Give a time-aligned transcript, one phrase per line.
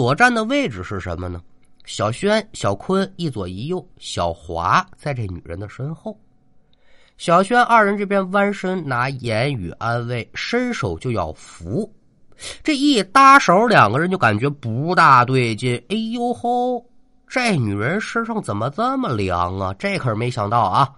[0.00, 1.42] 所站的位置是什么呢？
[1.84, 6.18] 小轩、小坤一左一右，小华在这女人的身后。
[7.18, 11.92] 小轩二人这边弯身拿言语安慰，伸手就要扶。
[12.62, 15.76] 这一搭手，两个人就感觉不大对劲。
[15.90, 16.82] 哎呦吼！
[17.28, 19.74] 这女人身上怎么这么凉啊？
[19.78, 20.90] 这可是没想到啊！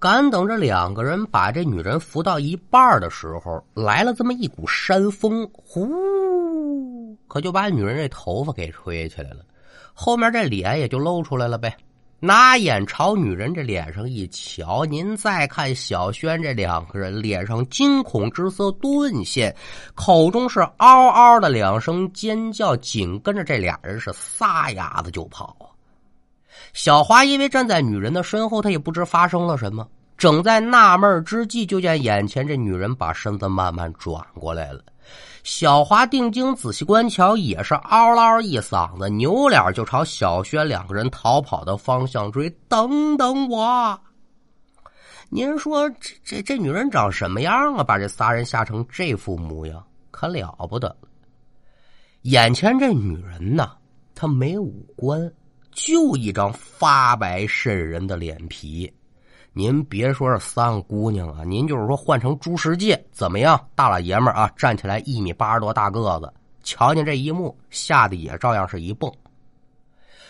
[0.00, 5.88] 赶等着两个人把这女人扶到一半的时候，来了这么一股山风，呼，
[7.30, 9.44] 可就把女人这头发给吹起来了，
[9.94, 11.74] 后面这脸也就露出来了呗。
[12.22, 19.56] 拿眼朝女人这脸上一瞧，您再看小轩这两个人脸上惊恐之色顿现，
[19.94, 25.72] 口中是嗷嗷的两声尖叫，紧跟着这俩人是撒丫子就跑啊！
[26.74, 29.88] 小华因为站在女人的身后，他也不知发生了什么。
[30.18, 34.82] 正在纳闷之际，就见眼前这女人把身子慢慢转过来了。
[35.42, 42.50] 小华定睛仔细观瞧，也是嗷嗷一嗓子，扭脸就朝小轩两个人逃跑的方向追。
[42.68, 43.98] 等等我！
[45.28, 47.82] 您说这这这女人长什么样啊？
[47.82, 50.94] 把这仨人吓成这副模样，可了不得。
[52.22, 53.72] 眼前这女人呐，
[54.14, 55.32] 她没五官。
[55.72, 58.92] 就一张发白渗人的脸皮，
[59.52, 63.60] 您别说是三姑娘啊，您就是说换成朱世界怎么样？
[63.74, 69.12] 大老爷们儿啊，站起来一米八十多大个子，瞧见这一幕，吓得也照样是一蹦。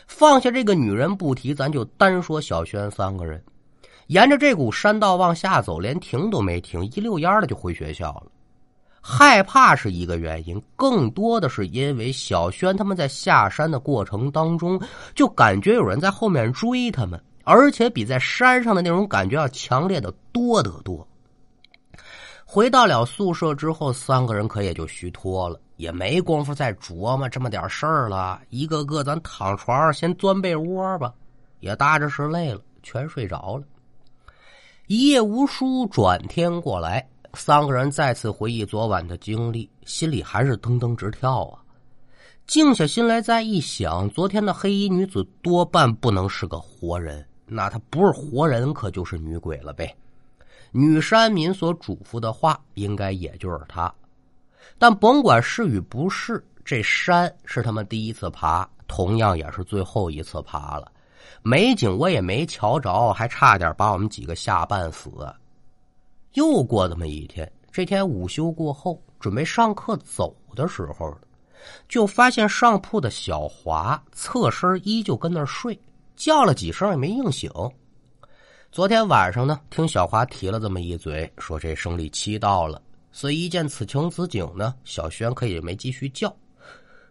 [0.07, 3.43] 放下这个女人不提，咱就单说小轩三个人，
[4.07, 8.27] 沿着这股山道往下走，连停都没停，一溜烟的就回学校了。
[9.03, 14.81] 害怕是一个原因，更多的是因为小轩他们在下山的过程当中，
[15.15, 21.06] 就感觉有人在后面追他们，而且比在山上的那种感觉要强烈的多得多。
[22.44, 28.41] 回到了宿舍之后，三个人可也就虚脱了，也没工夫再琢磨这么点事儿了。
[28.48, 31.14] 一个个咱躺床上先钻被窝吧，
[31.61, 33.62] 也搭着是累了，全睡着了。
[34.88, 37.08] 一夜无书，转天过来。
[37.34, 41.62] 三个人再次回忆昨晚的经历，心里还是噔噔直跳啊！
[42.48, 49.94] 静下心来再一想，昨天的黑衣女子多半不能是个活人，那她不是活人，可就是女鬼了呗。
[50.72, 53.92] 女山民所嘱咐的话，应该也就是她。
[54.78, 60.90] 但甭管是与不是，这山是他们第一次爬，同样也是最后一次爬了。
[61.42, 65.11] 美景我也没瞧着，还差点把我们几个吓半死。
[66.34, 71.12] 又过这么一天，这天午休过后，准备上课走的时候
[71.88, 75.78] 就发现上铺的小华侧身依旧跟那睡，
[76.20, 77.51] 叫了几声也没应醒。
[78.70, 86.30] 昨天晚上呢，听小华提了这么一嘴，说这生理期到了，所以一见此情此景呢，小轩可也没继续叫，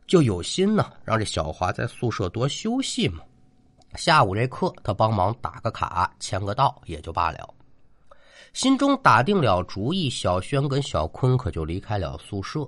[0.06, 3.24] 就有心呢让这小华在宿舍多休息嘛。
[3.96, 7.52] 下午这课他帮忙打个卡、签个到也就罢了。
[8.54, 12.60] 心中打定了主意，小轩跟小坤可就离开了宿舍，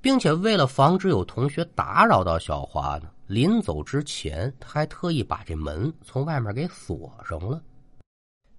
[0.00, 7.60] 并且为了防止有同学打扰到小华呢，临走之前他还特意把这门从外面给锁上了。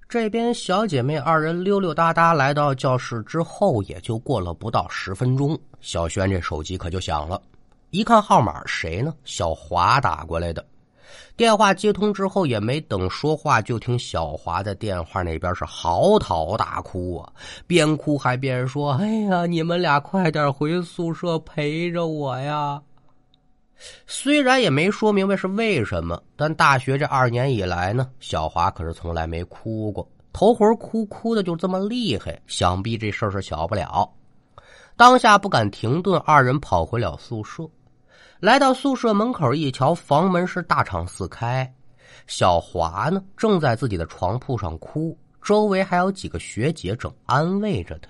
[0.08, 7.42] 这边小姐妹二人溜溜达达来到教室之后，也就过了不到十分钟，小轩这手机可就响了，
[7.90, 9.14] 一看号码，谁呢？
[9.24, 10.64] 小华打过来的。
[11.36, 17.32] 电话接通之后，也没等说话，就听小华在电话那边是嚎啕大哭啊，
[17.66, 22.80] 边哭还边说：“哎呀，你们俩快点回宿舍陪着我呀！”
[24.06, 34.12] 虽然也没说明白是为什么，但大学这二年以来呢，小华可是从来没哭过，头回哭哭的就这么厉害，想必这事儿是小不了。
[34.98, 37.64] 当下不敢停顿，二人跑回了宿舍。
[38.42, 41.74] 来到宿舍门口一瞧，房门是大敞四开，
[42.28, 48.10] 小华呢正在自己的床铺上哭，周围还有几个学姐正安慰着他。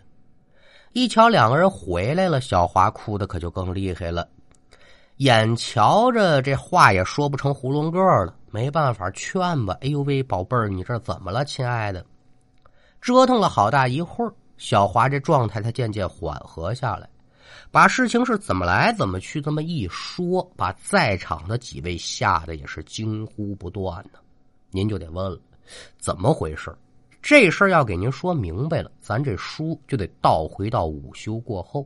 [0.93, 4.27] 一瞧两个人回来了，小华哭的可就更厉害了，
[5.19, 9.77] 眼瞧着这话也说不成囫囵个了，没办法劝吧。
[9.81, 12.05] 哎呦喂，宝贝儿，你这怎么了，亲爱的？
[13.01, 17.09] 折腾了好大一会儿，小华这状态才渐渐缓和下来。
[17.69, 24.19] 把事情是怎么来怎么去这么一说，把在场的几位吓得也是惊呼不断呢。
[24.71, 25.37] 您就得问了，
[25.97, 26.73] 怎么回事？
[27.21, 31.85] 这事儿要给您说明白了，咱这书就得倒回到午休过后。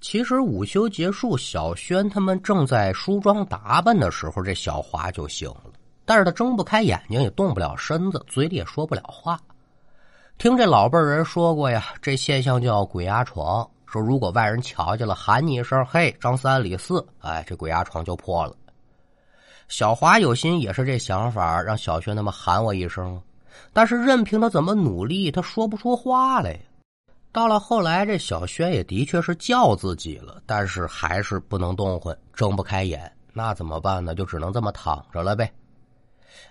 [0.00, 5.64] 其实午休结束，小轩他们正在梳妆打扮的时候，这小华就醒了，
[6.06, 9.38] 但是他睁不开眼睛，也动不了身子，嘴里也说不了话。
[10.38, 13.68] 听这老辈人说过呀，这现象叫鬼压床。
[13.84, 18.54] 说如果外人瞧见了，喊你一声“嘿，张三李四”，哎，这鬼压床就破了。
[19.68, 23.20] 小华有心也是这想法，让小轩他们喊我一声，
[23.72, 26.58] 但是任凭他怎么努力，他说不出话来呀。
[27.32, 33.10] 到了后来，这小轩也的确是叫自己了，但是还是不能动换，睁不开眼。
[33.32, 34.14] 那怎么办呢？
[34.16, 35.52] 就只能这么躺着了呗。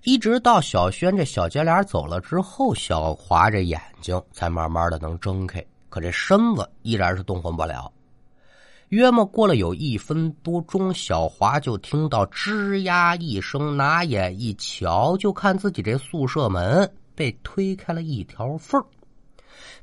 [0.04, 7.92] 一直到小轩这小姐俩走了之后，小华这眼睛才慢慢的能睁开，可这身子依然是动换不了。
[8.88, 18.82] 约莫过了有一分多钟，小华就听到吱呀一声，拿眼一瞧，就看自己这宿舍门被推开了一条缝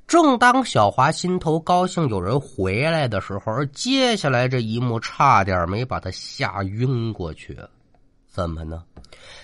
[0.06, 7.58] 正当小华心头高兴有人回来的时候，接下来这一幕差点没把他吓晕过去。
[8.26, 8.84] 怎么呢？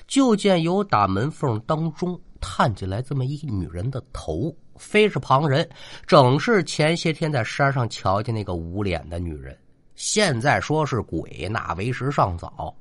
[0.07, 5.69] 就见有打门缝当中探进来这么一个女人的头，非是旁人，
[6.07, 9.59] 正是前些天在山上瞧见那个无脸的女人。
[9.95, 12.75] 现在说是鬼，那为时尚早。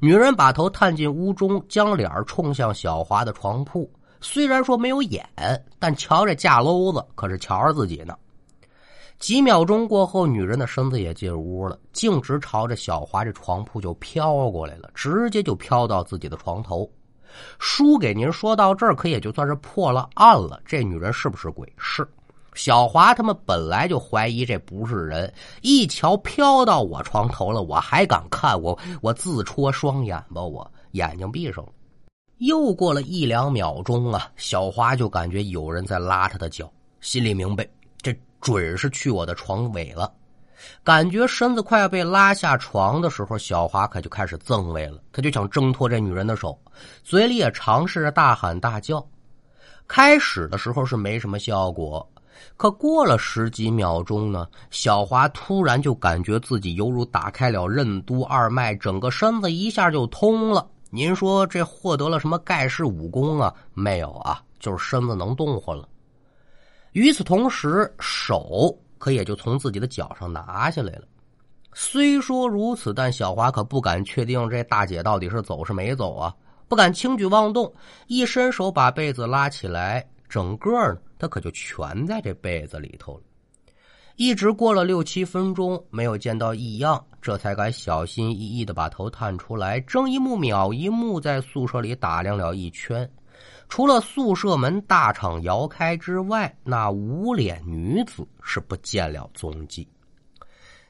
[0.00, 3.88] 女人把头探进屋中，将脸冲向小华的床铺。
[4.24, 5.22] 虽然说没有眼，
[5.78, 8.16] 但瞧这架篓子，可是瞧着自己呢。
[9.18, 16.90] 几秒钟过后，女人的身子也进屋了，径直朝着小华这床铺就飘过来了，直接就飘到自己的床头。
[17.58, 20.58] 书给您说到这儿，可也就算是破了案了。
[20.64, 21.70] 这女人是不是鬼？
[21.76, 22.08] 是。
[22.54, 25.30] 小华他们本来就怀疑这不是人，
[25.60, 28.58] 一瞧飘到我床头了，我还敢看？
[28.60, 31.70] 我我自戳双眼吧，我眼睛闭上了。
[32.46, 36.70] 又过了一两秒钟啊，小华就感觉有人在拉他的脚，
[37.00, 37.66] 心里明白
[38.00, 38.14] 这。
[38.40, 40.12] 准是去我的床尾了，
[40.82, 45.00] 感觉身子快要被拉下床的时候，小华可就开始赠位了。
[45.10, 46.54] 他就想挣脱这女人的手，
[47.02, 49.02] 嘴里也尝试着大喊大叫。
[49.88, 52.06] 开始的时候是没什么效果，
[52.58, 60.68] 可过了十几秒钟呢，小华突然就感觉自己犹如打开了任督二脉，整个身子一下就通了。
[60.94, 63.52] 您说这获得了什么盖世武功啊？
[63.72, 65.88] 没有啊，就是身子能动活了。
[66.92, 71.02] 与此同时，手可也就从自己的脚上拿下来了。
[71.72, 76.32] 虽说如此，但小华可不敢确定这大姐到底是走是没走啊，
[76.68, 77.74] 不敢轻举妄动。
[78.06, 83.22] 一伸手把被子拉起来，整个呢，他可就全在这被子里头了。
[84.16, 93.10] 一直过了六七分钟，没有见到异样，这才敢小心翼翼的把头探出来，睁一目秒一目，在宿舍里打量了一圈。
[93.68, 99.88] 除了宿舍门大敞摇开之外，那无脸女子是不见了踪迹。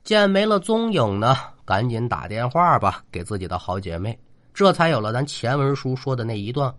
[0.03, 1.35] 见没了踪影呢，
[1.65, 4.19] 赶紧打电话吧，给自己的好姐妹。
[4.53, 6.73] 这才有了咱前文书说的那一段。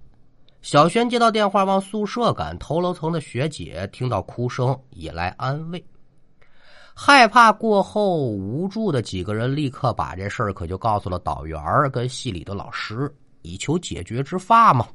[0.62, 5.84] 小轩接到电话往宿舍赶，头楼层的学姐听到哭声也来安慰。
[6.98, 11.62] 害怕过后，无助的几个人立刻把这事儿可就告诉了导员
[11.92, 14.88] 跟系里的老师，以求解决之法嘛。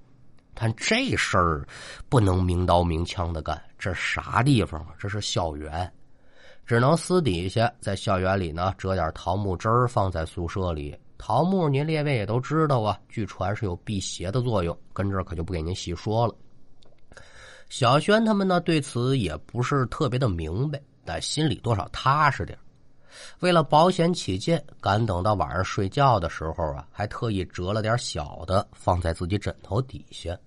[0.55, 1.67] 但这事儿
[2.09, 4.89] 不能明刀明枪的干，这啥地方啊？
[4.99, 5.93] 这是校园，
[6.65, 10.97] 只能私底下在校园里呢折点桃木枝儿放在宿舍里。
[11.19, 16.35] 桃木您列位也都知道啊，据传是有辟邪的作用，跟这可就不给您细说了。
[17.69, 20.81] 小轩他们呢对此也不是特别的明白，
[21.11, 22.57] 但心里多少踏实点
[23.41, 30.39] 为了保险起见，赶等到晚上睡觉的时候啊，还特意折了点小的放在自己枕头底下。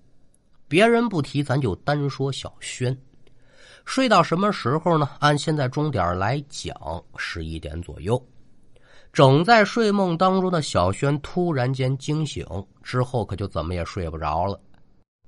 [0.66, 2.96] 别人不提，咱就单说小轩。
[3.84, 5.10] 睡到什么时候呢？
[5.18, 6.74] 按现在钟点来讲，
[7.18, 8.20] 十一点左右。
[9.12, 12.46] 整在睡梦当中的小轩突然间惊醒，
[12.82, 14.58] 之后可就怎么也睡不着了。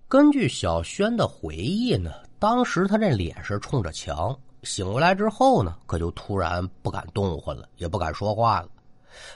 [0.08, 4.34] 根据小轩的回忆呢，当时他这脸是冲着墙。
[4.66, 8.68] 醒过来之后呢，可就突然不敢动弹了，也不敢说话了，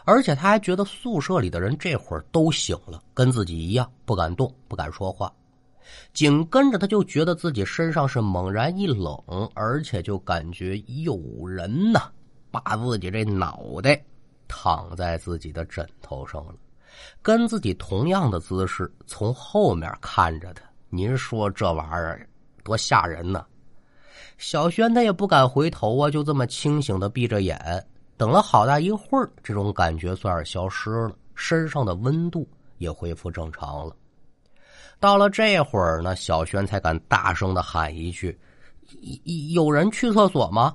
[0.05, 5.33] 而且他还觉得宿舍里的人这会儿都醒了，跟自己一样不敢动、不敢说话。
[6.13, 9.17] 紧跟着他就觉得自己身上是猛然一冷，
[9.55, 12.01] 而且就感觉有人呢
[12.51, 14.03] 把自己这脑袋
[14.49, 16.55] 躺在自己的枕头上了，
[17.23, 20.63] 跟自己同样的姿势从后面看着他。
[20.89, 22.29] 您说这玩意儿
[22.65, 23.47] 多吓人呢？
[24.41, 33.95] 小轩他也不敢回头啊，就这么清醒的闭着眼，等了好大一会儿，这种感觉算是消失了，身上的温度也恢复正常了。
[34.99, 38.37] 到了这会儿呢，小轩才敢大声的喊一句
[39.53, 40.75] ：“有人去厕所吗？”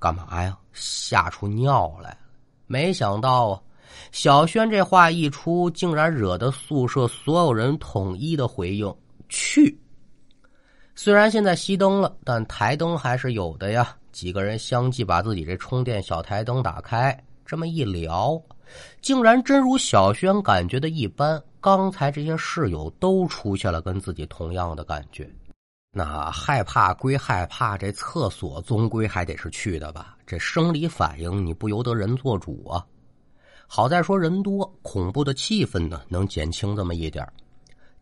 [0.00, 0.58] 干嘛呀？
[0.72, 2.18] 吓出尿来了！
[2.66, 3.62] 没想到啊，
[4.10, 8.92] 小轩这话一出，竟然惹得宿舍所有人统一的回应
[9.28, 9.80] ：“去。”
[10.98, 13.94] 虽然现在熄灯了，但台灯还是有的呀。
[14.12, 18.40] 几个人相继把自己这充电小台灯打开，这么一聊，
[19.02, 21.40] 竟然真如小轩感觉的一般。
[21.60, 25.30] 刚才这些室友都出现了跟自己同样的感觉。
[25.92, 30.16] 那害怕归害怕，这厕所终归还得是去的吧？
[30.26, 32.82] 这生理反应你不由得人做主啊。
[33.66, 37.26] 好在说人多，恐怖的气氛呢能减轻这么一点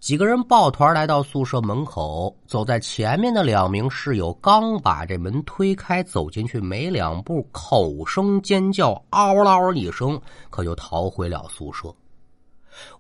[0.05, 10.21] 几个人抱团来到宿舍门口，走在前面的两名室友刚把这门推开，走进去没两步，口声尖叫，嗷嗷一声，
[10.51, 11.89] 可就逃回了宿舍。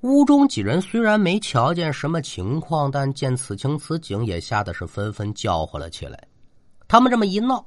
[0.01, 6.19] 屋中几人虽然没瞧见什么情况，但见此情此景，也吓得是纷纷叫唤了起来。
[6.89, 7.63] 他们这么一闹，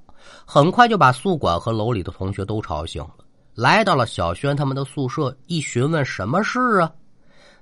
[0.47, 3.13] 很快就把宿管和楼里的同学都吵醒了，
[3.53, 6.91] 来到了小轩他们的宿舍，一询问什么事啊？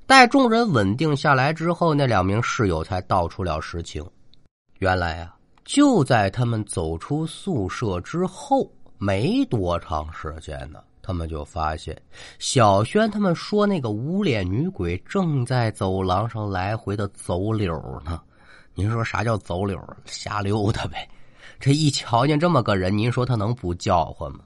[0.07, 4.05] 待众人稳定下来之后，那两名室友才道出了实情。
[4.77, 11.99] 原来啊，就在他们走出宿舍之后没多长时间呢，他们就发现
[12.37, 17.73] 小轩他们说那个无脸女鬼正在走廊上来回的走柳
[18.05, 18.21] 呢。
[18.75, 19.81] 您说啥叫走柳？
[20.05, 21.09] 瞎溜达呗。
[21.59, 24.41] 这一瞧见这么个人，您说他能不叫唤吗？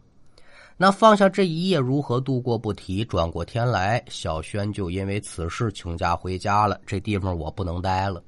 [0.81, 6.79] 那放下这一夜如何度过不提，转过天来，小轩就因为此事请假回家了。
[6.86, 8.24] 这地方我不能待了。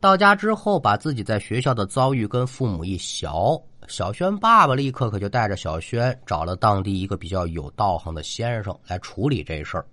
[0.00, 3.56] 到家之后，把自己在学校的遭遇跟父母一小，
[3.86, 9.86] 小轩爸爸立刻可就带着小轩找了当地一个比较有道行的先生来处理这事儿。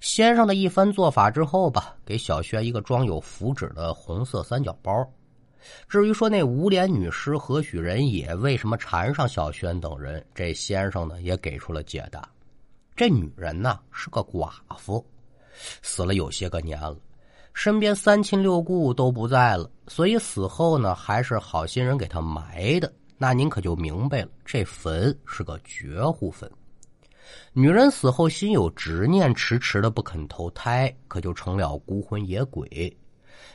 [0.00, 4.92] 先生的一番做法之后吧，给小轩一个装有符纸的红色三角包。
[5.88, 12.28] 至于说那无脸女尸何许人也，为什么缠上小轩等人，这先生呢也给出了解答。
[12.96, 15.04] 这女人呢是个寡妇，
[15.82, 16.96] 死了有些个年了，
[17.52, 22.92] 身边三亲六故都不在了，所以死后呢还是好心人给她埋的。
[23.16, 26.50] 那您可就明白了，这坟是个绝户坟。
[27.52, 32.94] 女人死后心有执念，迟迟的不肯投胎，可就成了孤魂野鬼。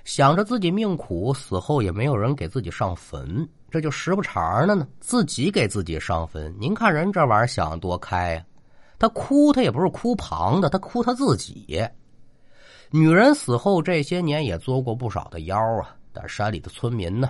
[0.06, 6.56] 想着自己命苦，死后也没有人给自己上坟，这就时不常的呢，自己给自己上坟。
[6.60, 8.44] 您看人这玩意儿想多开呀！
[8.98, 11.82] 他哭，他也不是哭旁的，他哭他自己。
[12.92, 17.30] 女人死后这些年也做过不少的妖啊，但山里的村民呢，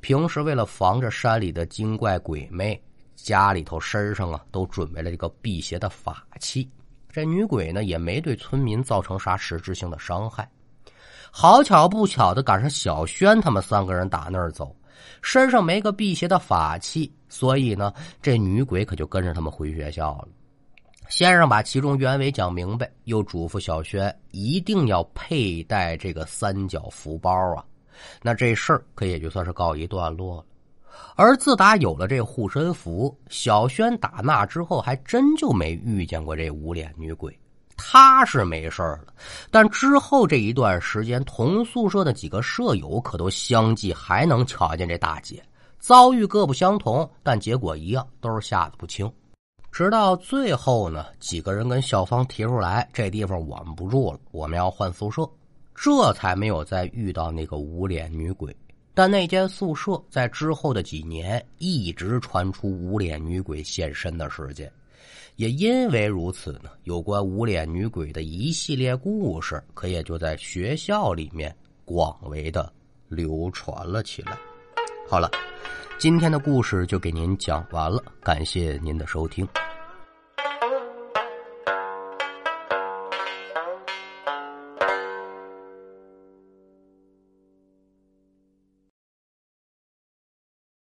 [0.00, 2.80] 平时为了防着山里的精怪鬼魅，
[3.16, 6.70] 家里头身上啊都准备了这个辟邪的法器。
[7.10, 10.48] 这女鬼呢也没对村民造成啥实质性的伤害。
[11.34, 14.76] 好巧不巧的赶上小轩他们三个人打那儿走，
[15.22, 20.28] 身上没个辟邪的法器，所以呢，这女鬼可就跟着他们回学校了。
[21.08, 27.64] 先生把其中原委讲明白，又嘱咐小轩一定要佩戴这个三角符包啊。
[28.20, 30.44] 那这事儿可也就算是告一段落了。
[31.16, 37.34] 而自打有了这护身符，小轩打那之后还真就没遇见过这无脸女鬼。
[37.76, 39.06] 他是没事了，
[39.50, 45.42] 但之后这一段时间，同宿舍的几个舍友可都相继还能瞧见这大姐。
[45.78, 49.12] 遭遇各不相同，但结果一样，都是吓得不轻。
[49.72, 55.28] 直到最后呢，几个人跟校方提出来，这地方我们不住了，我们要换宿舍，
[55.74, 58.54] 这才没有再遇到那个无脸女鬼。
[58.94, 64.70] 但那间宿舍在之后的几年一直传出无脸女鬼现身的事件。
[65.36, 72.72] 也因为如此呢，有关无脸女鬼的一系列故事，可也就在学校里面广为的
[73.08, 74.38] 流传了起来。
[75.08, 75.30] 好了，
[75.98, 79.46] 今天的故事就给您讲完了，感谢您的收听。